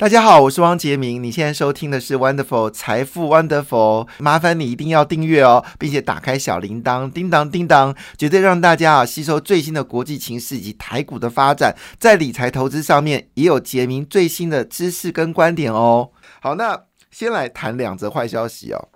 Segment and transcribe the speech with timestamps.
[0.00, 1.22] 大家好，我是汪杰明。
[1.22, 16.12] 你现在收听的是 Wonderful 财富 Wonderful，麻烦你一定要订阅哦，并且打开小铃铛，叮当叮当，绝对让大家啊吸收最新的国际情势以及台股的发展，在理财投资上面也有杰明最新的知识跟观点哦。
[16.40, 18.88] 好，那先来谈两则坏消息哦。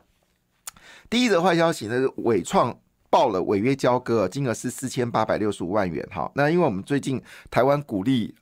[1.11, 2.75] 第一则坏消息呢是伟创
[3.11, 6.09] 报了违约交割，金额是四千八百六十五万元。
[6.11, 8.35] 哈，那因为我们最近台湾鼓励。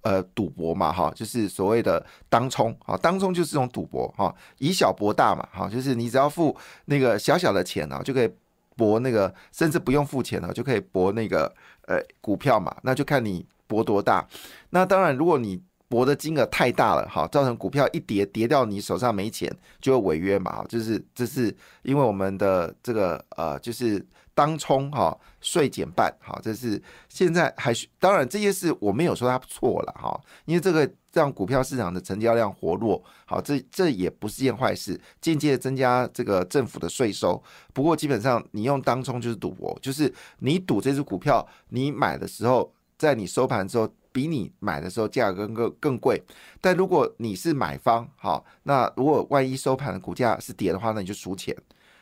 [0.00, 8.30] 呃，赌博嘛，哈，就是所谓的当冲，哈，当冲就是这种赌博，哈，以小博大嘛，哈，就是你只要付那个小小的钱啊，就可以
[8.74, 14.26] 博那个，甚至不用付钱了，就可以博那个呃股票嘛，那就看你博多大。
[14.70, 24.04] 那当然，如果你博的金额太大了，哈，造成股票一跌跌掉，你手上没钱，就会违约嘛，就是这是因为我们的这个呃，就是。
[24.36, 37.42] 当冲哈税减半哈，这是现在还是当然这些事我没有说它错了哈，因为这个让股票市场的成交量活络，好这这也不是件坏事，间接增加这个政府的税收。
[37.72, 46.22] 不过基本上你用当冲就是赌博，就是你赌这只股票，你买的时候在你收盘之后比你买的时候价格更更贵，
[46.60, 51.56] 但如果你是买方好，那如果万一收盘的股价是跌的话，那你就输钱。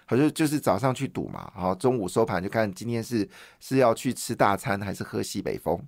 [0.07, 3.29] 好就就是早上去赌嘛，好中午收盘就看今天是
[3.61, 5.81] 是要去吃大餐还是喝西北风，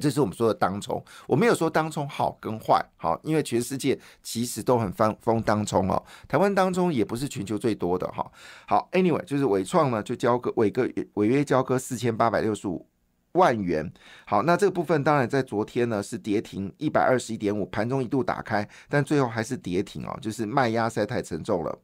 [0.00, 1.02] 这是我们说的当冲。
[1.26, 6.02] 我没有说当冲好跟坏，好，因为全世界其实都很放风当冲哦。
[6.26, 8.30] 台湾当中也不是全球最多的哈。
[8.66, 12.86] 好，anyway，就是伟创呢就交割伟个违约交割四千八百六十五
[13.32, 13.90] 万元。
[14.26, 21.78] 好，那这个部分当然在昨天呢是跌停一百二十一点五，盘中一度打开，但最后还是跌停哦，就是卖压实在太沉重了。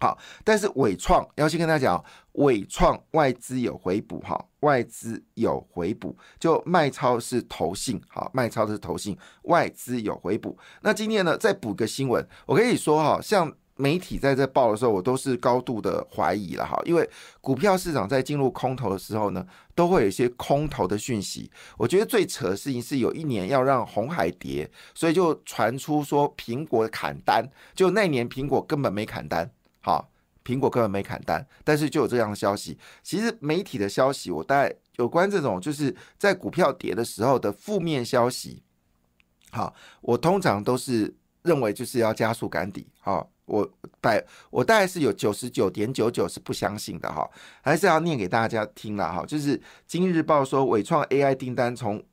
[0.00, 10.56] 好，但是伟创要先跟大家讲，伟创外资有回补哈，外资有回补，就卖超是投信，好，卖超是投信，外资有回补。
[10.82, 17.08] 那今天呢，再补个新闻，我跟你说哈，像媒体在这报的时候，我都是高度的怀疑了哈，因为
[17.40, 19.44] 股票市场在进入空头的时候呢，
[19.74, 21.50] 都会有一些空头的讯息。
[21.76, 29.48] 我觉得最扯的事情是有一年要让红海跌，所以就传出说苹果砍单，就那年苹果根本没砍单。
[29.88, 30.06] 好，
[30.44, 32.78] 苹果根本没砍单，但是就有这样的消息。
[33.02, 38.62] 其实媒体的消息，我大概有关这种就是在股票跌的时候的负面消息。
[39.50, 42.86] 好，我通常都是认为就是要加速赶底。
[43.00, 43.66] 好，我
[43.98, 47.26] 百我大概是有九十九点九九是不相信的哈，
[47.62, 49.24] 还是要念给大家听了哈。
[49.24, 52.04] 就是今日报说伟创 AI 订单从。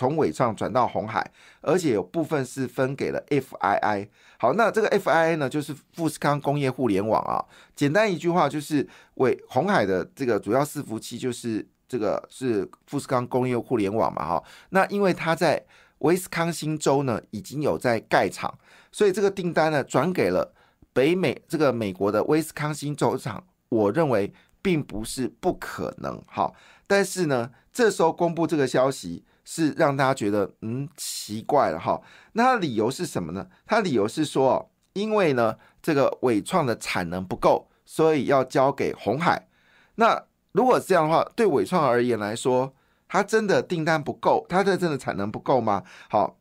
[0.00, 1.30] 从尾创转到红海，
[1.60, 4.08] 而且有部分是分给了 FII。
[4.38, 7.44] 好，那这个 FII 呢，就是富士康工业互联网啊。
[7.76, 14.42] 简单一句话，就是伟红海的这个主要伺服器就是这个是富士康工业互联网嘛，哈。
[14.70, 15.62] 那因为它在
[15.98, 18.58] 威斯康星州呢已经有在盖厂，
[18.90, 20.54] 所以这个订单呢转给了
[20.94, 23.44] 北美这个美国的威斯康星州厂。
[23.68, 24.32] 我认为
[24.62, 26.50] 并不是不可能，哈，
[26.86, 29.22] 但是呢，这时候公布这个消息。
[29.44, 32.00] 是让大家觉得嗯奇怪了哈，
[32.32, 33.48] 那他理由是什么呢？
[33.66, 39.48] 他理由是说，因为呢这个伟创的产能不够，所以要交给红海。
[39.96, 42.74] 那如果这样的话，对伟创而言来说，
[43.08, 45.82] 他真的订单不够，他的真的产能不够吗？
[46.08, 46.36] 好，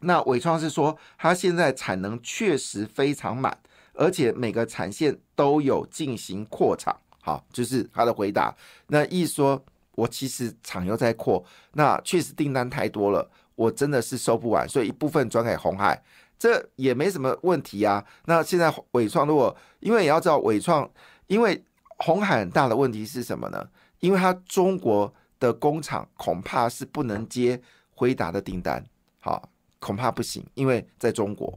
[0.00, 3.58] 那伟创是说，他现在产能确实非常满，
[3.94, 7.00] 而且每个产线都有进行扩厂。
[7.22, 8.54] 好，就是他的回答。
[8.88, 9.64] 那意思说。
[10.00, 11.44] 我其实厂又在扩，
[11.74, 16.02] 那确实订单太多了，我真的是收不完，所以一部分转给红海，
[16.38, 18.02] 这也没什么问题啊。
[18.24, 20.90] 那现在伟创如果，因为也要知道伟创，
[21.26, 21.62] 因为
[21.98, 23.68] 红海很大的问题是什么呢？
[23.98, 27.60] 因为它中国的工厂恐怕是不能接
[27.94, 28.82] 辉达的订单，
[29.18, 31.54] 好，恐怕不行，因为在中国，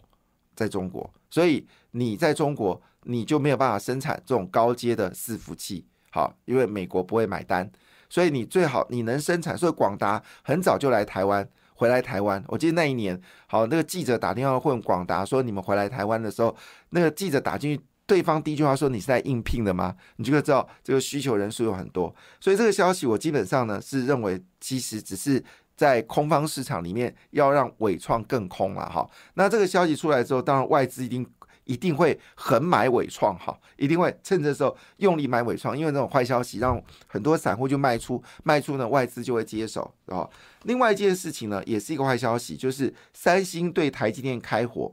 [0.54, 7.72] 在中国，所以你在中国你就没有办法生产这种高阶的伺服器，好，因为美国不会买单。
[8.14, 12.44] 所以你最好你能生产，所以广达很早就来台湾，回来台湾。
[12.48, 16.56] 我记得那一年，好那个记者打电话问广达说：“你们回来台湾的时候，
[16.92, 22.16] 那个记者打进去，对方第一句话说：‘你是在应聘的吗？’你就会知道这个需求人数有很多。
[22.40, 25.44] 所以这个消息我基本上呢是认为，其实只是
[25.76, 29.10] 在空方市场里面要让伟创更空了哈。
[29.34, 31.28] 那这个消息出来之后，当然外资一定。
[31.66, 40.30] 一定会横买伟创哈，一定会趁这时候用力买伟创，因为那种坏消息让很多散户就卖出，卖出呢外资就会接手啊。
[40.64, 44.92] 另外一件事情呢，也是一个坏消息，就是三星对台积电开火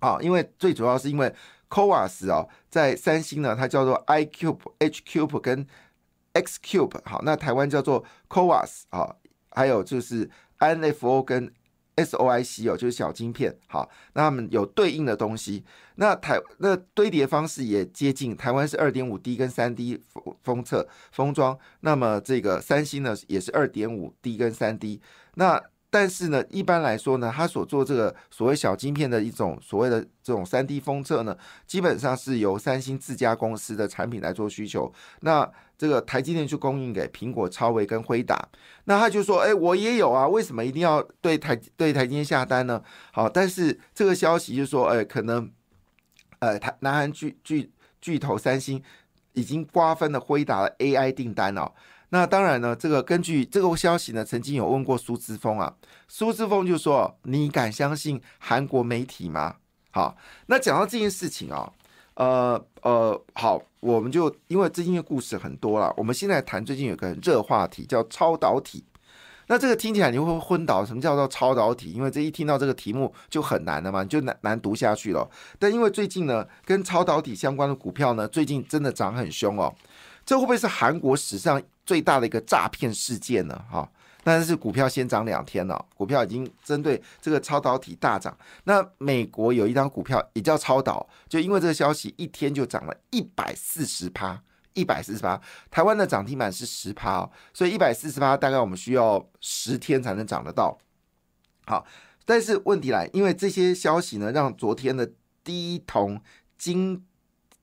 [0.00, 1.28] 啊，因为最主要是因为
[1.70, 5.66] c o a s 啊，在三星呢，它叫做 iCube、HCube 跟
[6.34, 9.14] XCube，好，那台湾叫做 c o a s 啊，
[9.50, 11.52] 还有就是 NFO 跟
[12.04, 13.56] SOIC 哦，就是小晶片。
[13.66, 15.64] 好，那他们有对应的东西。
[15.96, 21.58] 那台那堆叠方式也接近，台湾是二点五 D 跟三 D 封封测封装。
[21.80, 25.00] 那么这个三星呢也是二点五 D 跟三 D。
[25.34, 31.36] 那但是呢，一般来说呢，它所做这个所谓小晶片的一种所谓的这种三 D 封测呢，
[31.66, 34.92] 基本上是由三星自家公司的产品来做需求。
[35.20, 38.48] 那这个台积电就供应给苹果、超微跟辉达。
[38.84, 42.82] 那他就说：“哎，我也有啊，为什么一定要对台对台积电下单呢？”
[43.12, 45.50] 好，但是这个消息就说：“哎，可能
[46.40, 47.70] 呃，台南韩巨巨
[48.00, 48.82] 巨头三星
[49.32, 51.72] 已经瓜分了辉达的 AI 订单哦。”
[52.10, 55.74] 那当然呢，这个根据这个消息呢，曾经有问过苏之峰啊，
[56.08, 59.56] 苏之峰就说：“你敢相信韩国媒体吗？”
[59.92, 60.16] 好，
[60.46, 61.70] 那讲到这件事情啊，
[62.14, 68.84] 呃呃，好，我们就因为最近的故事很多了，我们现在谈最近有个热话题叫超导体。
[69.50, 71.92] 那这个听起来你会昏倒，什么叫做超导体？
[71.92, 75.28] 因为这一听到这个题目就很难了嘛，就难难读下去了。
[75.58, 79.74] 但因为最近呢，跟超导体相关的股票呢，最近真的涨很凶哦。
[80.26, 83.64] 这会不会是韩国史上最大的一个诈骗事件呢？
[83.70, 83.90] 哈，
[84.22, 88.36] 但是股票先涨两天了，股票已经针对这个超导体大涨。
[88.64, 94.38] 那美国有一张股票也叫超导，就因为这个消息，一天就涨了一百四十趴，
[94.74, 95.40] 一百四十趴。
[95.70, 100.76] 台湾的涨停板是十趴哦，所以一百四十趴大概我们需要十天才能涨得到。
[101.64, 101.86] 好，
[102.26, 105.10] 但是问题来，因为这些消息呢，让昨天的
[105.42, 106.20] 低铜、
[106.58, 107.06] 金、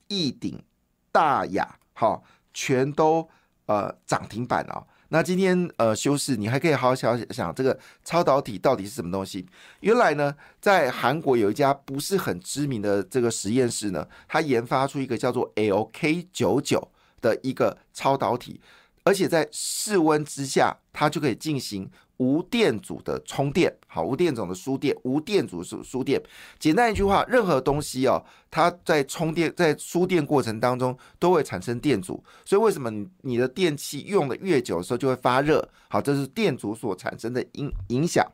[0.08, 0.64] 一鼎、
[1.12, 2.24] 大雅，好。
[2.58, 3.30] 全都
[3.66, 4.86] 呃涨停板哦。
[5.10, 9.46] 那今天呃休市，你还可以好好想想这个超导体到底是什么东西。
[9.82, 16.92] 原来呢，在韩国有一家不是很知名的这个实验室呢，它研发出一个叫做 LK 九九
[17.22, 18.60] 的一个超导体，
[19.04, 21.90] 而且在室温之下，它就可以进行。
[22.18, 26.22] 无电阻的充电，好，无电阻的输电，无电阻输输电。
[26.60, 32.24] 简单一句话，任何东西哦，它在充电、在输电过程当中都会产生电阻。
[32.46, 35.68] 所以为什么你你的电器用的越久的时候就会发热？
[35.90, 38.26] 好，这是电阻所产生的影影响。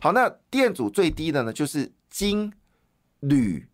[0.00, 2.52] 好，那电阻最低的呢，就是金、
[3.20, 3.66] 铝、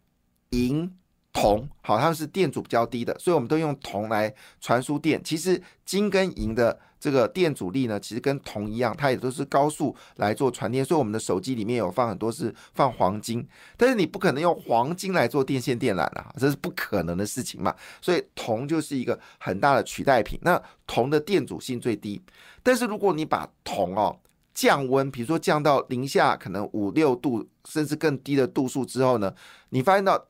[0.51, 0.91] 银。
[1.37, 5.21] 铜好，它是电阻比较低的，所以我们都用铜来传输电。
[5.25, 10.83] 其实金跟银的这个电阻力呢，其实跟铜一样，它也都是高速来做传电。
[10.83, 13.47] 所以我们的手机里面有放很多是放黄金，
[13.77, 17.77] 但是你不可能用黄金来做电线电缆啊，这是不可能的事情嘛。
[18.01, 20.39] 所以铜就是一个很大的取代品。
[20.41, 22.23] 那铜的电阻性最低，
[22.62, 24.19] 但是如果你把铜哦
[24.55, 29.35] 降温，比如说降到零下可能五六度甚至更低的度数之后呢，
[29.69, 30.27] 你发现到。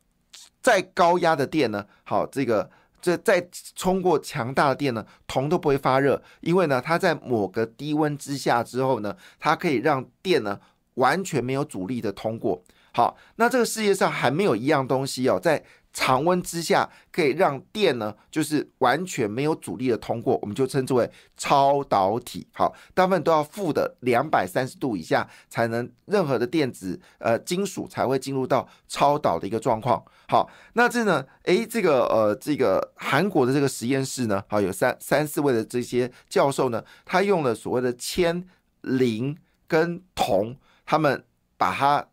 [0.60, 1.84] 再高压的电呢？
[2.04, 2.68] 好，这个
[3.04, 3.46] 这再
[3.76, 10.58] 冲过强大的电呢，铜都不会发热，因为呢，它在某个低温之下之后呢，它可以让电呢
[10.94, 12.62] 完全没有阻力的通过。
[12.94, 15.62] 好，那这个世界上还没有一样东西哦，在。
[15.94, 22.46] 常温之下可以让电呢，就是完全没有阻力的通过，我们就称之为超导体。
[22.52, 30.04] 好，大部分都要负的两百三十度以下，才能任何的电子呃金属才会进入到超导的一个状况。
[30.26, 38.44] 好，那这呢，诶，这个呃这个韩国的这个实验室呢，好有三三四位的这些教授呢，他用了所谓的铅、
[38.80, 39.38] 磷
[39.68, 41.24] 跟铜，他们
[41.56, 42.08] 把它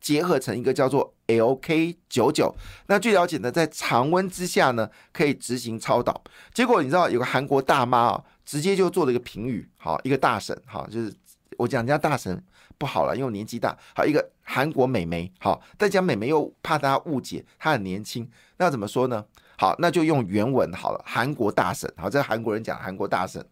[0.00, 1.14] 结合成一个叫做。
[1.38, 2.54] LK 九九，
[2.86, 6.22] 那据了解呢，在常温之下呢，可以执行超导。
[6.52, 11.14] 结果你知道有个韩国大妈啊，直接就做了一个评语，好，一个大神，好，就是
[11.58, 12.42] 我讲人家大神
[12.78, 19.24] 不好了，因为年纪大，好，一个韩国美眉，好，但讲美眉又怕大家误解，她很年轻，那怎么说呢？
[19.58, 23.44] 好，那就用原文好了，韩国大神，好，这韩国人讲韩国大神，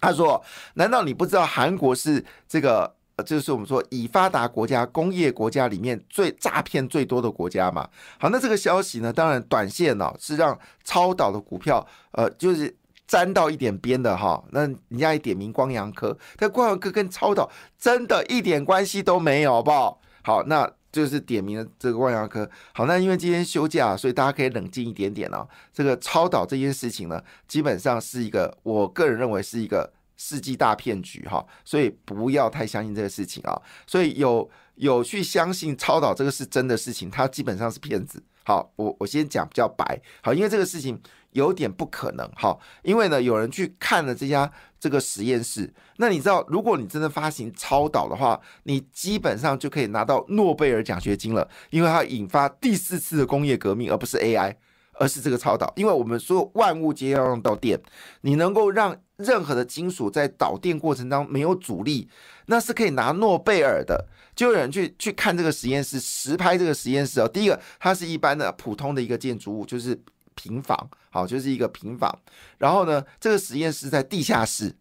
[0.00, 0.42] 他说：
[0.74, 2.97] 难道你不知道韩国是这个？
[3.24, 7.88] 就是我们说已发达国家、工业国家里面最诈骗最多的国家嘛。
[8.18, 12.72] 好，那这个消息呢，当然短线呢是让超导的股票，呃，就是
[13.06, 14.42] 沾到一点边的哈。
[14.52, 20.00] 那人家也点名光阳科，但光阳科跟超导真的一点关系都没有，好不好？
[20.22, 22.48] 好，那就是点名了这个光阳科。
[22.72, 25.48] 好，那因为今天休假，所以大家可以冷静一点点哦。
[25.72, 29.92] 这个超导这件事情呢，基本上是一个，我个人认为是一个。
[30.18, 33.58] 世纪大骗局哈，所以不要太相信这个事情啊。
[33.86, 38.22] 所以有有去相信超导这个是真的事情，它基本上是骗子。
[38.44, 40.98] 好，我我先讲比较白好，因为这个事情
[41.32, 42.58] 有点不可能哈。
[42.82, 54.56] 因为呢，有人去看了这家这个实验室，那你知道，如果你真的发行超导的话，你基本上就可以拿到诺贝尔奖学金了，因为它引发第四次的工业革命，而不是 AI，
[54.94, 55.70] 而是这个超导。
[55.76, 57.78] 因为我们所有万物皆要用到电，
[58.22, 62.08] 你能够让任何的金属在导电过程当中没有阻力，
[62.46, 64.06] 那是可以拿诺贝尔的。
[64.34, 67.28] 就有人去去看这个实验室，实拍这个实验室哦。
[67.28, 70.00] 第一个，它是一般的普通的一个建筑物，就是
[70.36, 72.16] 平房，好，就是一个平房。
[72.58, 74.74] 然后呢，这个实验室在地下室。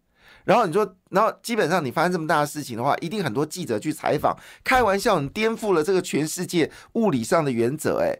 [0.43, 4.37] 然后你说，然后基本上你发生这么大的事情的话，一定很多记者去采访。
[4.63, 8.15] 开玩笑，你颠覆了这个全世界物理上的原则，哎，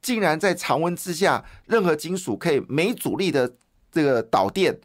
[0.00, 3.52] 竟然在常温之下，任何金属可以没阻力的
[3.92, 4.80] 这个导电，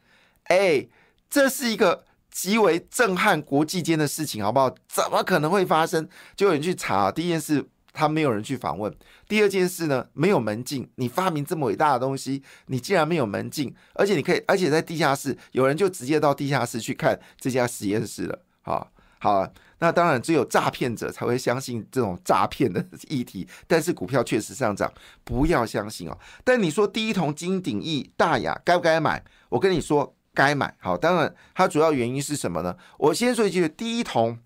[0.45, 0.87] 哎，
[1.29, 2.05] 这是一个。
[2.35, 4.69] 极为震撼国际间的事情，好不好？
[4.89, 6.05] 怎么可能会发生？
[6.35, 7.09] 就有人去查。
[7.09, 8.91] 第一件事，他没有人去访问；
[9.25, 10.91] 第二件事呢，没有门禁。
[10.95, 18.37] 你发明这么伟大的东西，你竟然没有门禁，而且你可以，而且在地下室，有人就直接到地下室去看这家实验室了。
[18.63, 19.49] 好，好，
[19.79, 23.47] 那当然只有诈骗者才会相信这种诈骗的 议题。
[23.65, 24.91] 但是股票确实上涨，
[25.23, 26.17] 不要相信哦。
[26.43, 29.23] 但你说第一桶金鼎益大雅该不该买？
[29.47, 30.13] 我跟你说。
[30.35, 32.75] 该买好，当然它主要原因是什么呢？
[32.99, 34.37] 我先说一句，第一铜，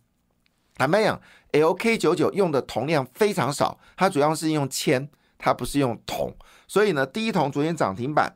[0.78, 1.20] 坦白讲
[1.52, 6.34] ，LK 九九用的铜量非常少，它主要是用铅，它不是用铜，
[6.68, 8.34] 所以呢，第一铜昨天涨停板，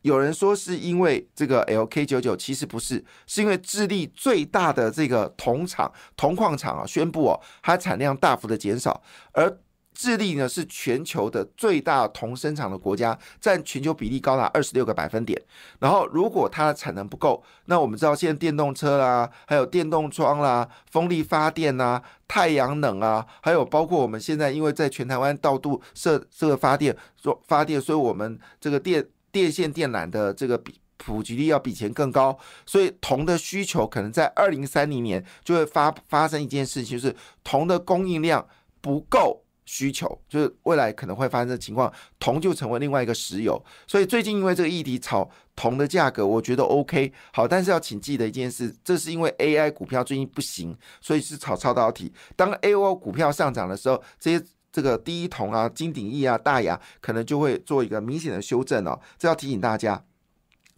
[0.00, 9.58] 有人说是因为这个 LK 九九，其实不是，是因为智利最大的这个铜厂、铜矿厂啊，宣布哦，它产量大幅的减少，而。
[9.94, 15.40] 智利呢是全球的最大铜生产的国家，占全球比例高达二十六个百分点。
[15.78, 32.36] 然后，如果它的产能不够，那我们知道现在电动车啦，还有电动窗啦、风力发电呐、太阳能啊，还有包括我们现在因为在全台湾到度设这个发电做发电，所以我们这个电电线电缆的这个比普及率要比以前更高，
[32.66, 38.44] 所以铜的需求可能在二零三零年就会发发生一件事情，就是铜的供应量
[38.80, 39.43] 不够。
[39.64, 43.62] 需求就是未来可能会发生的情况，铜就成为另外一个石油。
[43.86, 52.12] 所以最近因为这个议题炒铜的价格，我觉得 OK 好，但是要请记得一件事，这是因为 AI 股票最近不行，所以是炒超导体。
[52.36, 60.04] 当 AO 股票上涨的时候，这些这个第一铜啊、金鼎益啊、大雅可能就会做一个明显的修正哦，这要提醒大家。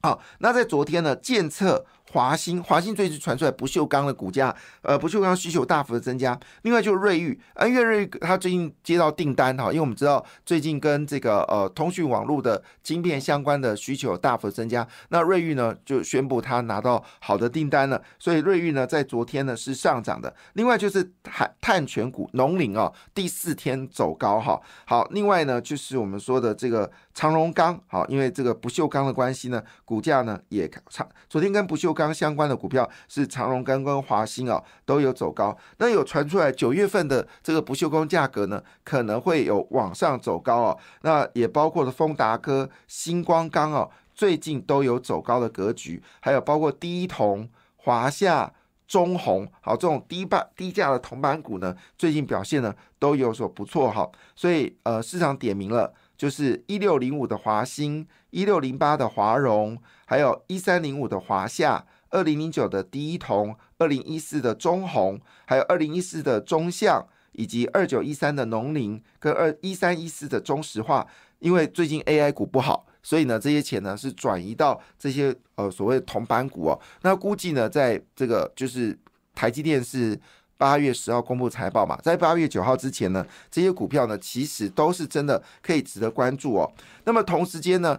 [0.02, 1.86] 好，那在昨天呢，建测。
[2.16, 6.38] 华兴，华兴最近传出来不锈钢的股价，呃，不锈钢需求大幅的增加。
[6.62, 20.34] 另外就是瑞昱，啊，因为瑞昱它最近接到订单哈，因为我们知道最近跟这个呃通讯网络的晶片相关的需求大幅增加，那瑞昱呢就宣布它拿到好的订单了，所以瑞昱呢在昨天呢是上涨的。
[20.54, 24.58] 另外就是碳碳权股农林哦，第四天走高哈。
[24.86, 35.56] 好，另外呢就是我们说的这个长荣钢，好，因为这个不锈钢的关系呢，股价呢也长，昨天跟不锈钢相关的股票是长荣钢跟华兴啊，都有走高。
[35.78, 40.78] 那有传出来九月份的这个不锈钢价格呢，可能会有往上走高哦。
[41.00, 46.02] 那也包括了丰达科、星光钢哦，最近都有走高的格局。
[46.20, 48.52] 还有包括低铜、华夏、
[48.86, 54.06] 中红，好这种低板低价的铜板股呢，最近表现呢都有所不错哈。
[54.34, 55.94] 所以呃，市场点名了。
[56.16, 71.06] 就是一六零五的华兴，一六零八的华融，还有一三零五的华夏，二零零九的第一铜，二零一四的中红，还有二零一四的中象，以及二九一三的农林跟二一三一四的中石化。
[71.38, 76.80] 因为最近 AI 股不好，所以呢，这些钱呢是转移到这些呃所谓铜板股哦。
[77.02, 78.98] 那估计呢，在这个就是
[79.34, 80.18] 台积电是。
[80.58, 86.72] 八月十号公布财报嘛，在八月九号之前呢，这些股票呢其实都是真的可以值得关注哦。
[87.04, 87.98] 那么同时间呢？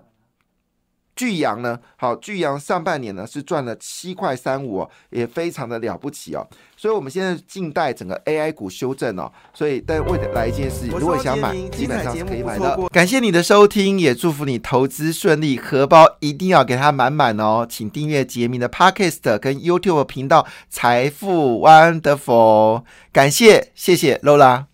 [1.18, 1.78] 巨阳呢？
[1.96, 6.48] 好，巨阳上半年呢是赚了七块三五，也非常的了不起哦。
[6.78, 9.30] 所以，我们现在静待整个 AI 股修正哦。
[9.52, 12.88] 所以，但未来一件事，如果想买，基本上是可以买的。
[12.90, 17.66] 感谢你的收听，也祝福你投资顺利，荷包一定要给它满满哦。
[17.68, 22.82] 请订阅杰明的 Podcast 跟 YouTube 频道《财富 Wonderful》。
[23.12, 24.68] 感谢，谢谢 Lola。